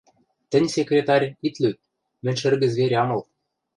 Тӹнь, 0.49 0.71
секретарь, 0.75 1.25
ит 1.47 1.55
лӱд, 1.63 1.77
мӹнь 2.23 2.39
шӹргӹ 2.41 2.67
зверь 2.73 2.95
ам 3.01 3.09
ыл. 3.15 3.21